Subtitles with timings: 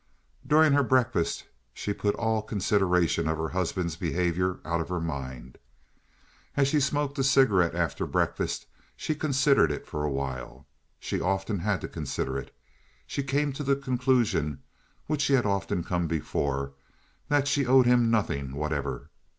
[0.47, 1.45] During her breakfast
[1.75, 5.59] she put all consideration of her husband's behaviour out of her mind.
[6.57, 10.67] As she smoked a cigarette after breakfast she considered it for a little while.
[10.99, 12.51] She often had to consider it.
[13.05, 14.59] She came to the conclusion to
[15.05, 16.73] which she had often come before:
[17.27, 19.11] that she owed him nothing whatever.